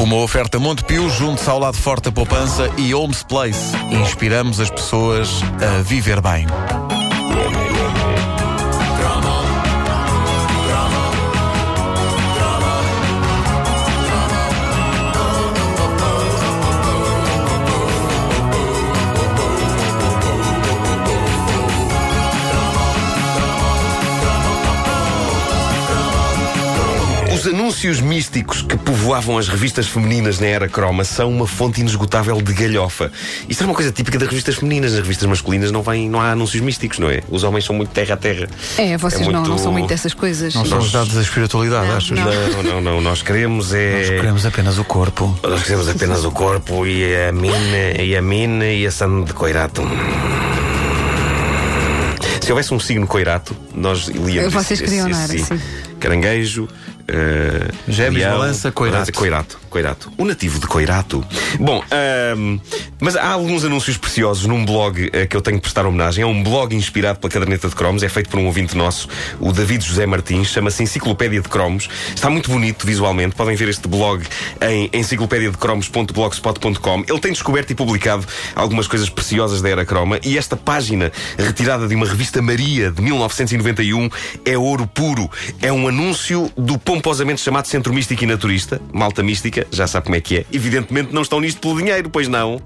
Uma 0.00 0.16
oferta 0.16 0.58
Montepio, 0.58 1.10
junto-se 1.10 1.50
ao 1.50 1.58
lado 1.58 1.76
forte 1.76 2.04
da 2.04 2.12
poupança 2.12 2.70
e 2.78 2.94
Homes 2.94 3.22
Place. 3.22 3.76
Inspiramos 3.90 4.58
as 4.58 4.70
pessoas 4.70 5.28
a 5.62 5.82
viver 5.82 6.22
bem. 6.22 6.46
Os 27.40 27.46
anúncios 27.46 28.02
místicos 28.02 28.60
que 28.60 28.76
povoavam 28.76 29.38
as 29.38 29.48
revistas 29.48 29.86
femininas 29.88 30.38
na 30.38 30.46
era 30.46 30.68
croma 30.68 31.04
são 31.04 31.30
uma 31.30 31.46
fonte 31.46 31.80
inesgotável 31.80 32.36
de 32.42 32.52
galhofa. 32.52 33.10
Isto 33.48 33.62
é 33.62 33.66
uma 33.66 33.74
coisa 33.74 33.90
típica 33.90 34.18
das 34.18 34.28
revistas 34.28 34.56
femininas. 34.56 34.92
Nas 34.92 35.00
revistas 35.00 35.26
masculinas 35.26 35.72
não, 35.72 35.82
vem, 35.82 36.06
não 36.06 36.20
há 36.20 36.32
anúncios 36.32 36.62
místicos, 36.62 36.98
não 36.98 37.08
é? 37.08 37.22
Os 37.30 37.42
homens 37.42 37.64
são 37.64 37.74
muito 37.74 37.88
terra 37.92 38.12
a 38.12 38.16
terra. 38.18 38.46
É, 38.76 38.98
vocês 38.98 39.22
É 39.22 39.24
não, 39.24 39.40
não 39.40 39.48
muito- 39.48 39.62
são 39.62 39.72
muito 39.72 39.88
dessas 39.88 40.12
coisas. 40.12 40.54
Não 40.54 40.66
somos 40.66 40.92
dados 40.92 41.16
à 41.16 41.22
espiritualidade, 41.22 41.88
Não, 41.88 41.96
achas? 41.96 42.10
não. 42.10 42.24
Não, 42.26 42.62
não, 42.62 42.80
não. 42.82 43.00
Nós 43.00 43.22
queremos 43.22 43.72
é. 43.72 43.96
Nós 44.00 44.08
queremos 44.10 44.44
apenas 44.44 44.78
o 44.78 44.84
corpo. 44.84 45.34
Nós 45.42 45.62
queremos 45.62 45.88
apenas 45.88 46.22
o 46.26 46.30
corpo 46.30 46.86
e 46.86 47.16
a 47.26 47.32
mina, 47.32 48.02
e 48.02 48.14
a 48.14 48.20
mina 48.20 48.66
e 48.66 48.86
a 48.86 48.90
sand 48.90 49.24
de 49.24 49.32
coirato. 49.32 49.80
Se 52.42 52.52
houvesse 52.52 52.74
um 52.74 52.80
signo 52.80 53.06
coirato, 53.06 53.56
nós 53.74 54.08
líamos. 54.08 54.52
Vocês 54.52 54.78
queriam, 54.80 55.08
esse- 55.08 55.16
não 55.18 55.24
era? 55.24 55.34
esse- 55.36 55.44
Sim. 55.46 55.60
Caranguejo. 56.00 56.68
Uh, 57.10 57.66
Gêmeos, 57.88 58.24
balança, 58.24 58.70
coirato. 58.70 59.12
coirato, 59.12 59.58
coirato. 59.68 60.12
O 60.16 60.24
nativo 60.24 60.60
de 60.60 60.68
coirato. 60.68 61.26
Bom, 61.58 61.82
ahm, 61.90 62.60
mas 63.00 63.16
há 63.16 63.30
alguns 63.30 63.64
anúncios 63.64 63.96
preciosos 63.96 64.46
num 64.46 64.64
blog 64.64 65.10
eh, 65.12 65.26
que 65.26 65.36
eu 65.36 65.40
tenho 65.40 65.56
que 65.56 65.62
prestar 65.62 65.84
homenagem. 65.86 66.22
É 66.22 66.26
um 66.26 66.40
blog 66.40 66.72
inspirado 66.76 67.18
pela 67.18 67.32
caderneta 67.32 67.68
de 67.68 67.74
cromos. 67.74 68.04
É 68.04 68.08
feito 68.08 68.30
por 68.30 68.38
um 68.38 68.46
ouvinte 68.46 68.76
nosso, 68.76 69.08
o 69.40 69.52
David 69.52 69.84
José 69.84 70.06
Martins. 70.06 70.50
Chama-se 70.50 70.84
Enciclopédia 70.84 71.40
de 71.40 71.48
Cromos. 71.48 71.88
Está 72.14 72.30
muito 72.30 72.48
bonito 72.48 72.86
visualmente. 72.86 73.34
Podem 73.34 73.56
ver 73.56 73.68
este 73.68 73.88
blog 73.88 74.24
em 74.60 74.88
enciclopediadecromos.blogspot.com. 74.92 77.04
Ele 77.08 77.18
tem 77.18 77.32
descoberto 77.32 77.72
e 77.72 77.74
publicado 77.74 78.24
algumas 78.54 78.86
coisas 78.86 79.10
preciosas 79.10 79.60
da 79.60 79.68
era 79.68 79.84
croma. 79.84 80.20
E 80.22 80.38
esta 80.38 80.56
página, 80.56 81.10
retirada 81.36 81.88
de 81.88 81.96
uma 81.96 82.06
revista 82.06 82.40
Maria 82.40 82.92
de 82.92 83.02
1991, 83.02 84.08
é 84.44 84.56
ouro 84.56 84.86
puro. 84.86 85.28
É 85.60 85.72
um 85.72 85.88
anúncio 85.90 86.50
do 86.56 86.78
pomposamente 86.78 87.40
chamado 87.40 87.66
Centro 87.66 87.92
Místico 87.92 88.24
e 88.24 88.26
Naturista. 88.26 88.80
Malta 88.92 89.22
mística, 89.22 89.66
já 89.70 89.86
sabe 89.86 90.06
como 90.06 90.16
é 90.16 90.20
que 90.20 90.38
é. 90.38 90.46
Evidentemente 90.52 91.12
não 91.12 91.22
estão 91.22 91.40
nisto 91.40 91.60
pelo 91.60 91.76
dinheiro, 91.76 92.08
pois 92.08 92.26
não? 92.26 92.60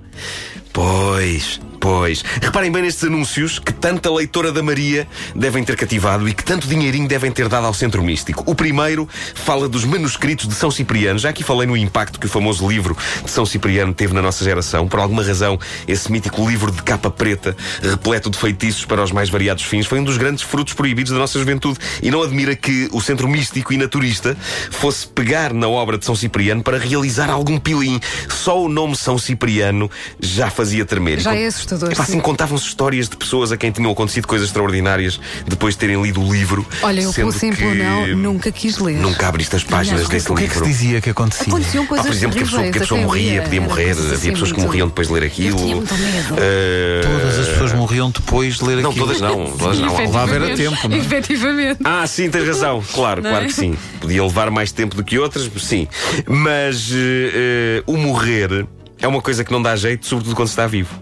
Pois, 0.75 1.61
pois. 1.79 2.25
Reparem 2.43 2.73
bem 2.73 2.83
nestes 2.83 3.05
anúncios 3.05 3.61
que 3.61 3.73
tanta 3.73 4.11
leitora 4.11 4.51
da 4.51 4.61
Maria 4.61 5.07
devem 5.37 5.63
ter 5.63 5.77
cativado 5.77 6.29
e 6.29 6.35
que 6.35 6.43
tanto 6.43 6.67
dinheirinho 6.67 7.07
devem 7.07 7.31
ter 7.31 7.49
dado 7.49 7.65
ao 7.69 7.73
Centro 7.73 8.03
Místico. 8.03 8.43
O 8.45 8.57
primeiro 8.57 9.09
fala 9.37 9.69
dos 9.69 9.85
manuscritos 9.85 10.49
de 10.49 10.55
São 10.55 10.73
Cipriano. 10.73 11.17
Já 11.17 11.29
aqui 11.29 11.45
falei 11.45 11.65
no 11.65 11.77
impacto 11.77 12.19
que 12.19 12.27
o 12.27 12.29
famoso 12.29 12.69
livro 12.69 12.97
de 13.23 13.31
São 13.31 13.47
Cipriano 13.47 13.95
teve 13.95 14.13
na 14.13 14.21
nossa 14.21 14.43
geração. 14.43 14.89
Por 14.89 14.99
alguma 14.99 15.23
razão, 15.23 15.61
esse 15.87 16.11
mítico 16.11 16.45
livro 16.49 16.73
de 16.73 16.83
capa 16.83 17.09
preta, 17.09 17.57
repleto 17.81 18.31
de 18.31 18.37
feitiços 18.37 18.85
para 18.85 19.01
os 19.01 19.13
mais 19.13 19.31
variados 19.31 19.63
fins, 19.63 19.87
foi 19.87 20.01
um 20.01 20.05
dos 20.05 20.17
grandes 20.17 20.43
frutos 20.43 20.75
proibidos 20.75 21.13
da 21.13 21.19
nossa 21.21 21.39
juventude. 21.39 21.79
E 22.03 22.11
não 22.11 22.21
admira 22.21 22.57
que 22.57 22.89
o 22.91 23.01
Centro 23.01 23.29
Místico 23.29 23.73
e 23.73 23.77
Naturista 23.77 24.37
fosse 24.73 25.07
pegar 25.07 25.55
na 25.55 25.69
obra 25.69 25.97
de 25.97 26.05
São 26.05 26.17
Cipriano 26.17 26.65
para 26.65 26.79
realizar 26.79 27.31
algum 27.31 27.61
pilim. 27.61 28.01
Só 28.29 28.61
o 28.61 28.69
nome 28.69 28.97
São 28.97 29.17
Cipriano 29.17 29.89
já 30.19 30.51
fazia 30.51 30.64
tremer. 30.85 31.21
Já 31.21 31.35
é 31.35 31.47
assustador, 31.47 31.93
Epá, 31.93 32.05
sim. 32.05 32.13
assim, 32.13 32.21
contavam-se 32.21 32.67
histórias 32.67 33.09
de 33.09 33.17
pessoas 33.17 33.53
a 33.53 33.57
quem 33.57 33.71
tinham 33.71 33.91
acontecido 33.91 34.27
coisas 34.27 34.49
extraordinárias 34.49 35.21
depois 35.47 35.75
de 35.75 35.79
terem 35.81 36.01
lido 36.03 36.23
o 36.23 36.33
livro. 36.33 36.67
Olha, 36.83 37.01
eu 37.03 37.13
sendo 37.13 37.29
pelo 37.29 37.33
simples 37.33 37.73
que 37.73 37.79
não, 37.83 38.07
nunca 38.17 38.51
quis 38.53 38.79
ler. 38.79 38.97
Nunca 38.99 39.29
abriste 39.29 39.57
as 39.57 39.65
páginas 39.65 40.03
Não. 40.03 40.09
desse 40.09 40.31
O 40.33 40.35
que 40.35 40.45
é 40.45 40.47
que 40.47 40.55
se 40.55 40.61
livro. 40.61 40.73
dizia 40.73 41.01
que 41.01 41.11
acontecia? 41.11 41.47
Aconteciam 41.53 41.85
Ah, 41.85 41.87
coisas 41.87 42.07
por 42.07 42.13
exemplo, 42.15 42.37
que 42.37 42.43
a 42.43 42.47
pessoa, 42.47 42.63
que 42.63 42.79
a 42.79 42.81
pessoa 42.81 43.01
morria, 43.01 43.43
podia 43.43 43.61
morrer, 43.61 43.91
havia 43.91 44.13
assim 44.15 44.31
pessoas 44.31 44.51
que 44.53 44.59
muito- 44.59 44.67
morriam 44.67 44.89
depois 44.89 45.09
de 45.09 45.15
ler 45.15 45.23
aquilo. 45.25 45.59
Eu 45.59 45.65
tinha 45.65 45.77
muito 45.77 45.95
medo. 45.95 46.35
Eh, 46.39 47.01
Todas 47.03 47.39
as 47.39 47.49
pessoas 47.49 47.73
morriam 47.73 48.11
depois 48.11 48.57
de 48.57 48.65
ler 48.65 48.83
Não, 48.83 48.91
aquilo. 48.91 49.07
todas 49.07 49.21
não. 49.21 49.47
Todas 49.59 49.79
não. 49.81 50.11
Lá 50.13 50.23
era 50.29 50.57
tempo, 50.57 50.89
não 50.89 50.97
é? 50.97 51.01
Efetivamente. 51.01 51.81
Ah, 51.85 52.07
sim, 52.07 52.31
tens 52.31 52.47
razão. 52.47 52.83
Claro, 52.93 53.23
Não 53.23 53.31
claro 53.31 53.45
é? 53.45 53.49
que 53.49 53.55
sim. 53.55 53.77
Podia 54.01 54.23
levar 54.23 54.51
mais 54.51 54.73
tempo 54.73 54.97
do 54.97 55.03
que 55.05 55.19
outras, 55.19 55.51
sim. 55.61 55.87
Mas 56.27 56.91
eh, 56.93 57.83
o 57.87 57.97
morrer 57.97 58.67
é 59.05 59.09
uma 59.09 59.21
coisa 59.21 59.45
que 59.45 59.53
não 59.53 59.61
dá 59.61 59.77
jeito, 59.77 60.07
sobretudo 60.07 60.35
quando 60.35 60.49
se 60.49 60.53
está 60.53 60.67
vivo. 60.67 60.99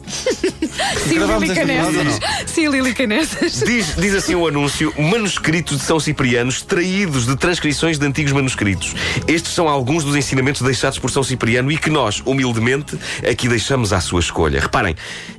Sim, 0.96 1.18
Lili 1.18 1.54
Canessas. 1.54 2.20
Sim, 2.46 2.68
Lili 2.68 2.94
Canessas. 2.94 3.62
Diz, 3.64 3.94
diz 3.96 4.14
assim 4.14 4.34
o 4.34 4.46
anúncio: 4.46 4.92
manuscritos 4.98 5.78
de 5.78 5.84
São 5.84 5.98
Cipriano 6.00 6.50
extraídos 6.50 7.26
de 7.26 7.36
transcrições 7.36 7.98
de 7.98 8.06
antigos 8.06 8.32
manuscritos. 8.32 8.94
Estes 9.26 9.52
são 9.52 9.68
alguns 9.68 10.04
dos 10.04 10.16
ensinamentos 10.16 10.62
deixados 10.62 10.98
por 10.98 11.10
São 11.10 11.22
Cipriano 11.22 11.70
e 11.70 11.76
que 11.76 11.90
nós, 11.90 12.22
humildemente, 12.24 12.98
aqui 13.28 13.48
deixamos 13.48 13.92
à 13.92 14.00
sua 14.00 14.20
escolha. 14.20 14.60
Reparem, 14.60 14.96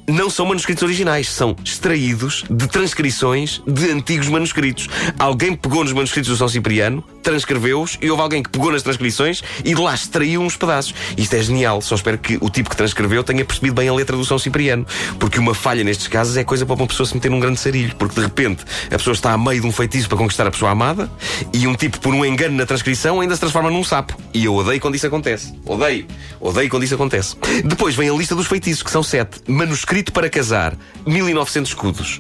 não 0.07 0.29
são 0.29 0.45
manuscritos 0.45 0.83
originais, 0.83 1.29
são 1.29 1.55
extraídos 1.63 2.45
de 2.49 2.67
transcrições 2.67 3.61
de 3.67 3.91
antigos 3.91 4.29
manuscritos. 4.29 4.87
Alguém 5.19 5.53
pegou 5.53 5.83
nos 5.83 5.91
manuscritos 5.91 6.29
do 6.29 6.37
São 6.37 6.47
Cipriano, 6.47 7.03
transcreveu-os 7.21 7.97
e 8.01 8.09
houve 8.09 8.23
alguém 8.23 8.41
que 8.41 8.49
pegou 8.49 8.71
nas 8.71 8.83
transcrições 8.83 9.43
e 9.65 9.75
de 9.75 9.81
lá 9.81 9.93
extraiu 9.93 10.41
uns 10.41 10.55
pedaços. 10.55 10.95
Isto 11.17 11.35
é 11.35 11.41
genial, 11.41 11.81
só 11.81 11.95
espero 11.95 12.17
que 12.17 12.37
o 12.39 12.49
tipo 12.49 12.69
que 12.69 12.77
transcreveu 12.77 13.21
tenha 13.21 13.43
percebido 13.43 13.75
bem 13.75 13.89
a 13.89 13.93
letra 13.93 14.15
do 14.15 14.23
São 14.23 14.39
Cipriano, 14.39 14.87
porque 15.19 15.26
uma 15.39 15.53
falha 15.53 15.83
nestes 15.83 16.07
casos 16.07 16.37
é 16.37 16.43
coisa 16.43 16.65
para 16.65 16.75
uma 16.75 16.87
pessoa 16.87 17.05
se 17.05 17.13
meter 17.13 17.29
num 17.29 17.39
grande 17.39 17.59
sarilho, 17.59 17.95
porque 17.95 18.15
de 18.15 18.21
repente 18.21 18.63
a 18.87 18.97
pessoa 18.97 19.13
está 19.13 19.33
a 19.33 19.37
meio 19.37 19.61
de 19.61 19.67
um 19.67 19.71
feitiço 19.71 20.07
para 20.07 20.17
conquistar 20.17 20.47
a 20.47 20.51
pessoa 20.51 20.71
amada 20.71 21.09
e 21.53 21.67
um 21.67 21.75
tipo, 21.75 21.99
por 21.99 22.13
um 22.13 22.25
engano 22.25 22.55
na 22.55 22.65
transcrição, 22.65 23.19
ainda 23.19 23.35
se 23.35 23.39
transforma 23.39 23.69
num 23.69 23.83
sapo. 23.83 24.17
E 24.33 24.45
eu 24.45 24.55
odeio 24.55 24.79
quando 24.79 24.95
isso 24.95 25.07
acontece. 25.07 25.53
Odeio. 25.65 26.07
Odeio 26.39 26.69
quando 26.69 26.83
isso 26.83 26.95
acontece. 26.95 27.35
Depois 27.63 27.95
vem 27.95 28.09
a 28.09 28.13
lista 28.13 28.35
dos 28.35 28.47
feitiços, 28.47 28.83
que 28.83 28.91
são 28.91 29.03
sete. 29.03 29.41
Manuscrito 29.47 30.11
para 30.11 30.29
casar, 30.29 30.75
1900 31.05 31.71
escudos. 31.71 32.19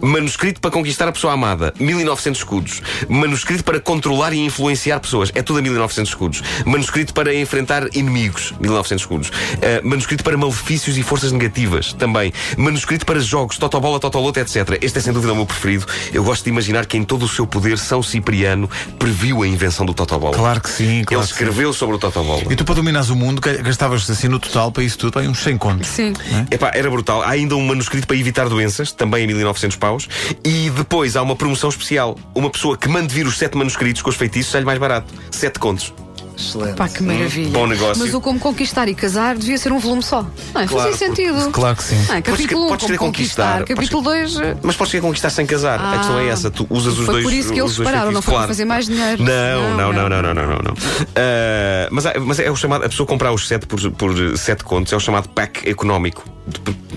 Manuscrito 0.00 0.60
para 0.60 0.70
conquistar 0.70 1.08
a 1.08 1.12
pessoa 1.12 1.32
amada, 1.32 1.72
1900 1.78 2.40
escudos. 2.40 2.82
Manuscrito 3.08 3.64
para 3.64 3.80
controlar 3.80 4.32
e 4.32 4.38
influenciar 4.38 5.00
pessoas, 5.00 5.30
é 5.34 5.42
tudo 5.42 5.58
a 5.58 5.62
1900 5.62 6.10
escudos. 6.10 6.42
Manuscrito 6.64 7.12
para 7.14 7.34
enfrentar 7.34 7.88
inimigos, 7.94 8.52
1900 8.60 9.02
escudos. 9.02 9.28
Uh, 9.28 9.88
manuscrito 9.88 10.24
para 10.24 10.36
malefícios 10.36 10.96
e 10.96 11.02
forças 11.02 11.32
negativas, 11.32 11.92
também. 11.92 12.32
Manuscrito 12.56 13.04
para 13.06 13.20
jogos, 13.20 13.58
totobola, 13.58 13.98
totoloto, 14.00 14.40
etc. 14.40 14.78
Este 14.80 14.98
é 14.98 15.00
sem 15.02 15.12
dúvida 15.12 15.32
o 15.32 15.36
meu 15.36 15.46
preferido. 15.46 15.86
Eu 16.12 16.24
gosto 16.24 16.44
de 16.44 16.50
imaginar 16.50 16.86
que 16.86 16.96
em 16.96 17.04
todo 17.04 17.24
o 17.24 17.28
seu 17.28 17.46
poder, 17.46 17.78
São 17.78 18.02
Cipriano 18.02 18.68
previu 18.98 19.42
a 19.42 19.46
invenção 19.46 19.84
do 19.86 19.94
totobola. 19.94 20.34
Claro 20.34 20.60
que 20.60 20.70
sim, 20.70 21.04
claro 21.04 21.22
Ele 21.22 21.22
que 21.22 21.26
sim. 21.26 21.32
escreveu 21.44 21.72
sobre 21.72 21.96
o 21.96 21.98
totobola. 21.98 22.42
E 22.50 22.56
tu, 22.56 22.64
para 22.64 22.74
dominares 22.74 23.10
o 23.10 23.16
mundo, 23.16 23.40
ga- 23.40 23.54
gastavas 23.54 24.08
assim 24.08 24.28
no 24.28 24.38
total 24.38 24.70
para 24.72 24.82
isso 24.82 24.98
tudo, 24.98 25.18
bem, 25.18 25.28
uns 25.28 25.38
100 25.38 25.58
contos. 25.58 25.88
Sim. 25.88 26.12
Epá, 26.50 26.70
era 26.74 26.90
brutal. 26.90 27.22
Há 27.22 27.30
ainda 27.30 27.56
um 27.56 27.66
manuscrito 27.66 28.06
para 28.06 28.16
evitar 28.16 28.48
doenças, 28.48 28.92
também 28.92 29.24
em 29.24 29.26
1900 29.28 29.76
paus. 29.78 30.08
E 30.44 30.70
depois 30.70 31.16
há 31.16 31.22
uma 31.22 31.36
promoção 31.36 31.70
especial. 31.70 32.16
Uma 32.34 32.50
pessoa 32.50 32.76
que 32.76 32.88
mande 32.88 33.14
vir 33.14 33.26
os 33.26 33.38
sete 33.38 33.56
manuscritos 33.56 34.02
com 34.02 34.10
os 34.10 34.16
feitiços 34.16 34.52
sai-lhe 34.52 34.66
mais 34.66 34.78
barato. 34.78 35.12
Sete 35.30 35.58
contos. 35.58 35.92
Excelente. 36.36 36.76
Pá, 36.76 36.88
que 36.88 37.02
maravilha. 37.02 37.50
Bom 37.50 37.66
negócio. 37.66 38.00
Mas 38.04 38.14
o 38.14 38.20
Como 38.20 38.38
Conquistar 38.38 38.86
e 38.88 38.94
Casar 38.94 39.36
devia 39.36 39.58
ser 39.58 39.72
um 39.72 39.78
volume 39.80 40.04
só. 40.04 40.22
Não 40.54 40.60
é? 40.60 40.66
Claro, 40.68 40.92
Fazia 40.92 41.08
sentido. 41.08 41.50
Claro 41.50 41.74
que 41.74 41.82
sim. 41.82 42.00
Não 42.06 42.14
é? 42.14 42.22
Capítulo 42.22 42.64
1, 42.66 42.68
podes 42.68 42.86
Como 42.86 42.86
querer 42.86 42.98
conquistar, 42.98 43.58
Conquistar. 43.58 43.74
Capítulo 43.74 44.02
2. 44.04 44.34
Mas 44.62 44.76
podes 44.76 44.90
querer 44.92 45.00
conquistar 45.02 45.30
sem 45.30 45.44
casar. 45.44 45.80
a 45.80 45.98
questão 45.98 46.16
é 46.20 46.28
essa. 46.28 46.48
Tu 46.48 46.64
usas 46.70 46.96
os 46.96 47.06
foi 47.06 47.14
dois 47.14 47.24
por 47.24 47.32
isso 47.32 47.52
que 47.52 47.60
eles 47.60 47.72
separaram, 47.72 48.12
não 48.12 48.22
foi 48.22 48.34
para 48.34 48.38
claro. 48.42 48.48
fazer 48.48 48.64
mais 48.64 48.86
dinheiro. 48.86 49.20
Não, 49.20 49.76
não, 49.76 49.92
não, 49.92 50.08
Não, 50.08 50.08
não, 50.10 50.22
não, 50.22 50.34
não, 50.34 50.46
não. 50.46 50.58
não. 50.62 50.74
Ah, 51.16 51.88
mas, 51.90 52.06
há- 52.06 52.14
mas 52.20 52.38
é 52.38 52.48
o 52.48 52.54
chamado, 52.54 52.84
a 52.84 52.88
pessoa 52.88 53.04
comprar 53.04 53.32
os 53.32 53.48
sete 53.48 53.66
por, 53.66 53.80
por 53.90 54.38
sete 54.38 54.62
contos 54.62 54.92
é 54.92 54.96
o 54.96 55.00
chamado 55.00 55.28
pack 55.30 55.68
económico. 55.68 56.22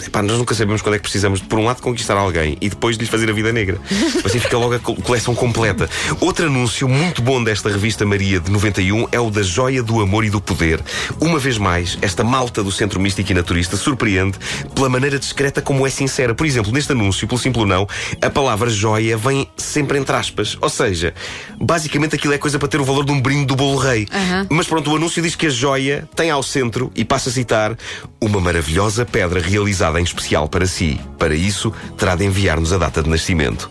Epá, 0.06 0.22
nós 0.24 0.38
nunca 0.38 0.56
sabemos 0.56 0.82
quando 0.82 0.96
é 0.96 0.98
que 0.98 1.04
precisamos, 1.04 1.40
de, 1.42 1.46
por 1.48 1.60
um 1.60 1.66
lado, 1.66 1.82
conquistar 1.82 2.16
alguém 2.18 2.58
e 2.60 2.70
depois 2.70 2.98
de 2.98 3.04
lhe 3.06 3.10
fazer 3.10 3.30
a 3.30 3.34
vida 3.34 3.52
negra. 3.54 3.80
Assim 4.26 4.40
fica 4.40 4.58
logo 4.58 4.74
a 4.74 4.80
co- 4.80 4.96
coleção 4.96 5.36
completa. 5.36 5.88
Outro 6.20 6.48
anúncio 6.48 6.88
muito 6.88 7.22
bom 7.22 7.44
desta 7.44 7.70
revista 7.70 8.06
Maria 8.06 8.40
de 8.40 8.50
91 8.50 9.08
é 9.12 9.20
o 9.20 9.30
da 9.30 9.44
Joia 9.44 9.84
do 9.84 10.02
Amor 10.02 10.26
e 10.26 10.30
do 10.30 10.42
Poder. 10.42 10.82
Uma 11.20 11.38
vez 11.38 11.58
mais, 11.58 11.98
esta 12.02 12.24
malta 12.24 12.64
do 12.64 12.72
Centro 12.72 13.00
Místico 13.00 13.32
e 13.32 13.36
Naturista 13.36 13.78
surpreende 13.78 14.38
pela 14.74 14.90
maneira 14.90 15.20
discreta 15.20 15.62
como 15.62 15.86
é 15.86 15.90
sincera. 15.90 16.34
Por 16.34 16.46
exemplo, 16.48 16.72
neste 16.72 16.92
anúncio, 16.94 17.28
pelo 17.28 17.40
simples 17.40 17.68
não, 17.68 17.88
a 18.22 18.30
palavra 18.30 18.70
joia 18.70 19.16
vem 19.18 19.48
sempre 19.56 20.00
entre 20.00 20.16
aspas. 20.16 20.58
Ou 20.62 20.70
seja, 20.70 21.14
basicamente 21.60 22.16
aquilo 22.16 22.34
é 22.34 22.38
coisa 22.38 22.58
para 22.58 22.68
ter 22.68 22.80
o 22.82 22.84
valor 22.86 23.06
de 23.06 23.12
um 23.12 23.22
brinde 23.22 23.46
do 23.46 23.56
bolo 23.56 23.78
rei. 23.78 24.08
Aham. 24.12 24.48
Mas 24.50 24.66
pronto, 24.68 24.90
o 24.92 24.96
anúncio 24.96 25.22
diz 25.22 25.36
que 25.36 25.48
a 25.48 25.50
joia 25.50 26.08
tem 26.16 26.30
ao 26.32 26.42
centro, 26.42 26.92
e 26.96 27.06
passa 27.06 27.30
a 27.30 27.34
citar, 27.34 27.78
uma 28.20 28.40
maravilhosa 28.40 29.06
pedra 29.06 29.41
realizada 29.42 30.00
em 30.00 30.04
especial 30.04 30.48
para 30.48 30.66
si. 30.66 31.00
Para 31.18 31.36
isso, 31.36 31.74
terá 31.98 32.16
de 32.16 32.24
enviar-nos 32.26 32.72
a 32.74 32.78
data 32.78 33.02
de 33.04 33.10
nascimento. 33.10 33.70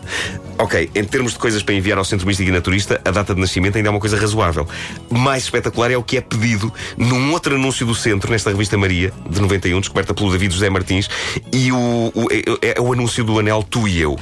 Ok, 0.57 0.91
em 0.93 1.03
termos 1.03 1.31
de 1.33 1.39
coisas 1.39 1.63
para 1.63 1.73
enviar 1.73 1.97
ao 1.97 2.05
Centro 2.05 2.27
Místico 2.27 2.49
e 2.49 2.51
Naturista, 2.51 3.01
a 3.03 3.09
data 3.09 3.33
de 3.33 3.41
nascimento 3.41 3.77
ainda 3.77 3.89
é 3.89 3.91
uma 3.91 3.99
coisa 3.99 4.15
razoável. 4.15 4.67
Mais 5.09 5.43
espetacular 5.43 5.89
é 5.89 5.97
o 5.97 6.03
que 6.03 6.17
é 6.17 6.21
pedido 6.21 6.71
num 6.95 7.31
outro 7.31 7.55
anúncio 7.55 7.83
do 7.85 7.95
centro, 7.95 8.29
nesta 8.31 8.51
revista 8.51 8.77
Maria, 8.77 9.11
de 9.27 9.41
91, 9.41 9.79
descoberta 9.79 10.13
pelo 10.13 10.31
David 10.31 10.53
José 10.53 10.69
Martins, 10.69 11.09
e 11.51 11.71
o, 11.71 12.11
o- 12.13 12.27
é, 12.61 12.73
é 12.77 12.81
o 12.81 12.93
anúncio 12.93 13.23
do 13.23 13.39
anel 13.39 13.63
Tu 13.63 13.87
e 13.87 13.99
Eu. 14.01 14.19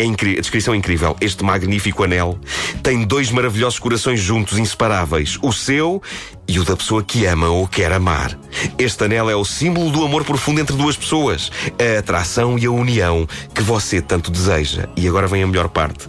É 0.00 0.04
a 0.38 0.40
descrição 0.40 0.74
é 0.74 0.76
incrível. 0.76 1.16
Este 1.20 1.42
magnífico 1.42 2.04
anel 2.04 2.38
tem 2.84 3.04
dois 3.04 3.32
maravilhosos 3.32 3.80
corações 3.80 4.20
juntos, 4.20 4.56
inseparáveis: 4.56 5.36
o 5.42 5.52
seu 5.52 6.00
e 6.46 6.58
o 6.60 6.64
da 6.64 6.76
pessoa 6.76 7.02
que 7.02 7.26
ama 7.26 7.48
ou 7.48 7.66
quer 7.66 7.92
amar. 7.92 8.38
Este 8.78 9.04
anel 9.04 9.28
é 9.28 9.34
o 9.34 9.44
símbolo 9.44 9.90
do 9.90 10.04
amor 10.04 10.24
profundo 10.24 10.60
entre 10.60 10.76
duas 10.76 10.96
pessoas, 10.96 11.50
a 11.78 11.98
atração 11.98 12.56
e 12.56 12.64
a 12.66 12.70
união 12.70 13.26
que 13.52 13.60
você 13.62 14.00
tanto 14.00 14.30
deseja. 14.30 14.88
E 14.96 15.08
agora 15.08 15.26
vem 15.26 15.42
a 15.42 15.46
melhor 15.48 15.68
parte. 15.68 16.06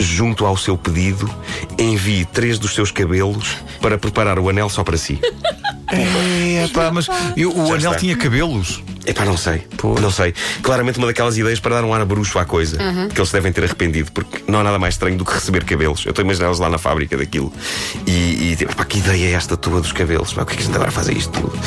Junto 0.00 0.44
ao 0.44 0.56
seu 0.56 0.76
pedido, 0.76 1.32
envie 1.78 2.24
três 2.24 2.58
dos 2.58 2.74
seus 2.74 2.90
cabelos 2.90 3.58
para 3.80 3.96
preparar 3.98 4.38
o 4.40 4.48
anel 4.48 4.68
só 4.68 4.82
para 4.82 4.96
si. 4.96 5.20
É, 5.92 6.68
pá, 6.72 6.88
mas 6.92 7.08
eu- 7.36 7.50
o 7.50 7.66
Já 7.66 7.74
anel 7.74 7.76
está. 7.90 7.94
tinha 7.96 8.16
cabelos. 8.16 8.80
Epá, 9.10 9.24
não 9.24 9.36
sei. 9.36 9.66
Não 10.00 10.10
sei. 10.10 10.32
Claramente 10.62 10.98
uma 10.98 11.06
daquelas 11.08 11.36
ideias 11.36 11.58
para 11.58 11.74
dar 11.76 11.84
um 11.84 11.92
ar 11.92 12.04
bruxo 12.04 12.38
à 12.38 12.44
coisa. 12.44 12.78
Que 13.12 13.20
eles 13.20 13.30
devem 13.32 13.52
ter 13.52 13.64
arrependido, 13.64 14.12
porque 14.12 14.42
não 14.46 14.60
há 14.60 14.64
nada 14.64 14.78
mais 14.78 14.94
estranho 14.94 15.16
do 15.16 15.24
que 15.24 15.32
receber 15.32 15.64
cabelos. 15.64 16.04
Eu 16.06 16.10
estou 16.10 16.22
a 16.22 16.24
imaginá-los 16.24 16.58
lá 16.60 16.68
na 16.70 16.78
fábrica 16.78 17.16
daquilo. 17.16 17.52
E, 18.06 18.52
e 18.52 18.56
tipo, 18.56 18.74
pá, 18.76 18.84
que 18.84 18.98
ideia 18.98 19.26
é 19.26 19.32
esta 19.32 19.56
tua 19.56 19.80
dos 19.80 19.92
cabelos? 19.92 20.32
Pá, 20.32 20.42
o 20.42 20.46
que 20.46 20.52
é 20.52 20.56
que 20.56 20.62
a 20.62 20.66
gente 20.66 20.74
agora 20.76 20.90
faz 20.90 21.08
a 21.08 21.12
isto 21.12 21.32
tudo? 21.40 21.58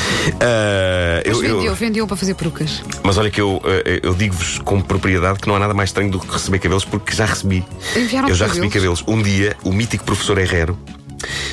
Mas 1.26 1.36
eu- 1.36 1.42
eu- 1.44 1.54
vendiam, 1.56 1.74
vendiam 1.74 2.06
para 2.06 2.16
fazer 2.16 2.34
perucas. 2.34 2.82
mas 3.02 3.18
olha 3.18 3.30
que 3.30 3.40
eu, 3.40 3.60
eh, 3.64 4.00
eu 4.02 4.14
digo-vos 4.14 4.58
com 4.58 4.80
propriedade 4.80 5.38
que 5.38 5.48
não 5.48 5.54
há 5.54 5.58
nada 5.58 5.74
mais 5.74 5.90
estranho 5.90 6.10
do 6.10 6.18
que 6.18 6.32
receber 6.32 6.58
cabelos, 6.58 6.84
porque 6.84 7.14
já 7.14 7.26
recebi. 7.26 7.64
Enviaram 7.96 8.28
eu 8.28 8.34
já 8.34 8.46
recebi 8.46 8.68
cabelos? 8.68 9.02
cabelos. 9.02 9.18
Um 9.20 9.22
dia, 9.22 9.56
o 9.64 9.72
mítico 9.72 10.04
professor 10.04 10.38
Herrero 10.38 10.78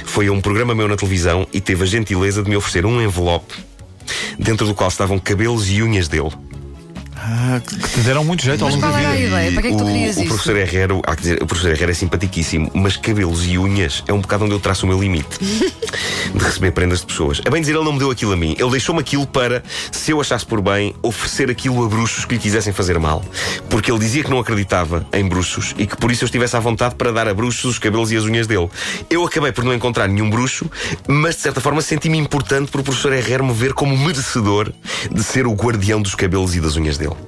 foi 0.05 0.27
a 0.27 0.31
um 0.31 0.41
programa 0.41 0.75
meu 0.75 0.87
na 0.87 0.95
televisão 0.97 1.47
e 1.53 1.61
teve 1.61 1.83
a 1.83 1.85
gentileza 1.85 2.43
de 2.43 2.49
me 2.49 2.55
oferecer 2.57 2.85
um 2.85 3.01
envelope 3.01 3.53
dentro 4.37 4.65
do 4.67 4.73
qual 4.73 4.89
estavam 4.89 5.19
cabelos 5.19 5.69
e 5.69 5.81
unhas 5.81 6.07
dele. 6.07 6.31
Ah, 7.33 7.61
que 7.65 7.77
te 7.77 7.99
deram 8.01 8.25
muito 8.25 8.43
jeito 8.43 8.61
ao 8.65 8.69
longo 8.69 8.81
da 8.81 8.91
vida. 8.91 9.15
ideia? 9.17 9.51
Para 9.53 9.61
que 9.61 9.67
é 9.69 9.71
que 9.71 9.77
tu 9.77 9.83
o, 9.83 9.87
querias 9.87 10.17
o 10.17 10.19
isso? 10.19 10.27
professor 10.27 10.57
Herrero, 10.57 11.01
há 11.07 11.15
que 11.15 11.21
dizer, 11.21 11.41
o 11.41 11.45
professor 11.45 11.71
Herrero 11.71 11.91
é 11.91 11.93
simpaticíssimo, 11.93 12.69
mas 12.73 12.97
cabelos 12.97 13.45
e 13.45 13.57
unhas 13.57 14.03
é 14.05 14.11
um 14.11 14.19
bocado 14.19 14.43
onde 14.43 14.53
eu 14.53 14.59
traço 14.59 14.85
o 14.85 14.89
meu 14.89 14.99
limite 14.99 15.39
de 15.39 16.43
receber 16.43 16.71
prendas 16.71 16.99
de 16.99 17.05
pessoas. 17.05 17.41
A 17.45 17.49
bem 17.49 17.61
dizer, 17.61 17.73
ele 17.73 17.85
não 17.85 17.93
me 17.93 17.99
deu 17.99 18.11
aquilo 18.11 18.33
a 18.33 18.35
mim. 18.35 18.53
Ele 18.59 18.69
deixou-me 18.71 18.99
aquilo 18.99 19.25
para, 19.25 19.63
se 19.93 20.11
eu 20.11 20.19
achasse 20.19 20.45
por 20.45 20.61
bem, 20.61 20.93
oferecer 21.01 21.49
aquilo 21.49 21.85
a 21.85 21.87
bruxos 21.87 22.25
que 22.25 22.33
lhe 22.33 22.39
quisessem 22.39 22.73
fazer 22.73 22.99
mal. 22.99 23.23
Porque 23.69 23.89
ele 23.89 23.99
dizia 23.99 24.25
que 24.25 24.29
não 24.29 24.39
acreditava 24.39 25.07
em 25.13 25.25
bruxos 25.25 25.73
e 25.77 25.87
que 25.87 25.95
por 25.95 26.11
isso 26.11 26.25
eu 26.25 26.27
estivesse 26.27 26.57
à 26.57 26.59
vontade 26.59 26.95
para 26.95 27.13
dar 27.13 27.29
a 27.29 27.33
bruxos 27.33 27.63
os 27.63 27.79
cabelos 27.79 28.11
e 28.11 28.17
as 28.17 28.25
unhas 28.25 28.45
dele. 28.45 28.69
Eu 29.09 29.23
acabei 29.25 29.53
por 29.53 29.63
não 29.63 29.73
encontrar 29.73 30.09
nenhum 30.09 30.29
bruxo, 30.29 30.69
mas 31.07 31.35
de 31.35 31.43
certa 31.43 31.61
forma 31.61 31.81
senti-me 31.81 32.17
importante 32.17 32.69
por 32.69 32.81
o 32.81 32.83
professor 32.83 33.13
Herrero 33.13 33.45
me 33.45 33.53
ver 33.53 33.73
como 33.73 33.97
merecedor 33.97 34.73
de 35.09 35.23
ser 35.23 35.47
o 35.47 35.53
guardião 35.53 36.01
dos 36.01 36.13
cabelos 36.13 36.55
e 36.55 36.59
das 36.59 36.75
unhas 36.75 36.97
dele. 36.97 37.20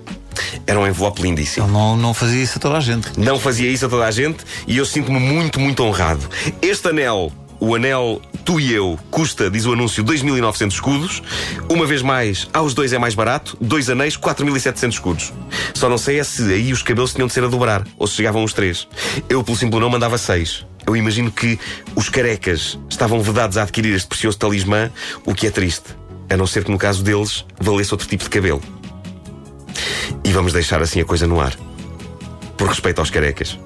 Era 0.66 0.80
um 0.80 0.88
envelope 0.88 1.22
lindíssimo. 1.22 1.66
Ele 1.66 1.74
não, 1.74 1.98
não 1.98 2.14
fazia 2.14 2.42
isso 2.42 2.58
a 2.58 2.62
toda 2.62 2.78
a 2.78 2.80
gente. 2.80 3.20
Não 3.20 3.40
fazia 3.40 3.70
isso 3.70 3.86
a 3.86 3.90
toda 3.90 4.06
a 4.06 4.12
gente 4.12 4.44
e 4.68 4.78
eu 4.78 4.86
sinto-me 4.86 5.20
muito, 5.20 5.60
muito 5.60 5.84
honrado. 5.84 6.28
Este 6.62 6.88
anel, 6.88 7.32
o 7.60 7.76
anel 7.76 8.22
Tu 8.46 8.60
e 8.60 8.74
Eu, 8.74 9.00
custa, 9.10 9.50
diz 9.50 9.66
o 9.66 9.72
anúncio, 9.72 10.04
2.900 10.04 10.74
escudos. 10.74 11.24
Uma 11.70 11.86
vez 11.86 12.02
mais, 12.02 12.50
aos 12.54 12.74
dois 12.74 12.92
é 12.92 12.98
mais 12.98 13.16
barato. 13.16 13.58
Dois 13.60 13.90
anéis, 13.90 14.18
4.700 14.18 14.90
escudos. 14.90 15.34
Só 15.74 15.88
não 15.88 15.98
sei 15.98 16.20
é 16.20 16.24
se 16.24 16.44
aí 16.52 16.74
os 16.74 16.84
cabelos 16.84 17.14
tinham 17.14 17.28
de 17.28 17.34
ser 17.34 17.44
a 17.44 17.48
dobrar 17.48 17.88
ou 17.98 18.06
se 18.06 18.16
chegavam 18.16 18.44
os 18.44 18.52
três. 18.52 18.88
Eu, 19.30 19.44
pelo 19.44 19.58
simples 19.58 19.82
não, 19.82 19.90
mandava 19.90 20.18
seis. 20.18 20.66
Eu 20.86 20.96
imagino 20.98 21.32
que 21.32 21.58
os 21.96 22.10
carecas 22.10 22.78
estavam 22.90 23.22
vedados 23.22 23.58
a 23.58 23.64
adquirir 23.64 23.96
este 23.96 24.08
precioso 24.08 24.38
talismã, 24.38 24.92
o 25.26 25.34
que 25.34 25.48
é 25.48 25.52
triste. 25.52 25.96
A 26.30 26.36
não 26.36 26.46
ser 26.46 26.66
que 26.66 26.72
no 26.72 26.78
caso 26.78 27.02
deles 27.02 27.46
valesse 27.60 27.94
outro 27.94 28.08
tipo 28.08 28.26
de 28.26 28.30
cabelo. 28.30 28.62
E 30.24 30.32
vamos 30.32 30.54
deixar 30.54 30.82
assim 30.82 31.02
a 31.02 31.06
coisa 31.06 31.28
no 31.28 31.40
ar 31.40 31.54
por 32.58 32.68
respeito 32.70 33.00
aos 33.00 33.10
carecas. 33.10 33.60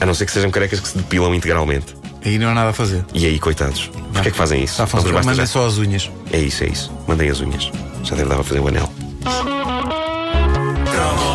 A 0.00 0.06
não 0.06 0.14
ser 0.14 0.26
que 0.26 0.32
sejam 0.32 0.50
carecas 0.50 0.80
que 0.80 0.88
se 0.88 0.96
depilam 0.98 1.34
integralmente. 1.34 1.94
Aí 2.24 2.38
não 2.38 2.48
há 2.48 2.54
nada 2.54 2.70
a 2.70 2.72
fazer. 2.72 3.04
E 3.12 3.26
aí, 3.26 3.38
coitados, 3.38 3.90
porquê 4.12 4.28
é 4.28 4.30
que 4.30 4.36
fazem 4.36 4.62
isso? 4.62 4.78
Basta 4.78 4.96
Mandem 5.12 5.34
já? 5.34 5.46
só 5.46 5.66
as 5.66 5.78
unhas. 5.78 6.10
É 6.32 6.38
isso, 6.38 6.62
é 6.62 6.68
isso. 6.68 6.92
Mandem 7.06 7.28
as 7.28 7.40
unhas. 7.40 7.70
Já 8.04 8.14
deve 8.14 8.28
dar 8.28 8.36
para 8.36 8.44
fazer 8.44 8.60
o 8.60 8.68
anel. 8.68 8.88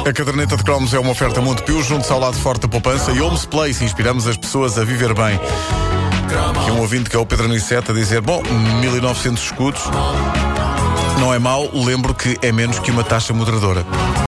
A 0.07 0.13
caderneta 0.13 0.55
de 0.55 0.63
cromos 0.63 0.93
é 0.93 0.99
uma 0.99 1.11
oferta 1.11 1.41
Montepio, 1.41 1.83
junto 1.83 2.11
ao 2.11 2.19
lado 2.19 2.37
forte 2.37 2.61
da 2.61 2.67
poupança 2.69 3.11
e 3.11 3.19
Homes 3.21 3.45
Place. 3.45 3.83
Inspiramos 3.83 4.25
as 4.27 4.37
pessoas 4.37 4.77
a 4.77 4.85
viver 4.85 5.13
bem. 5.13 5.37
Aqui 6.61 6.71
um 6.71 6.79
ouvinte 6.79 7.09
que 7.09 7.15
é 7.17 7.19
o 7.19 7.25
Pedro 7.25 7.49
Niceta 7.49 7.91
a 7.91 7.95
dizer: 7.95 8.21
Bom, 8.21 8.41
1900 8.79 9.43
escudos. 9.43 9.81
Não 11.19 11.33
é 11.33 11.39
mau, 11.39 11.69
lembro 11.73 12.13
que 12.13 12.37
é 12.41 12.51
menos 12.53 12.79
que 12.79 12.91
uma 12.91 13.03
taxa 13.03 13.33
moderadora. 13.33 13.85